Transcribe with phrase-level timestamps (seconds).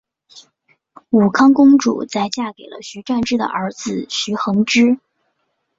[1.11, 4.97] 武康公主在嫁给了徐湛之的儿子徐恒之。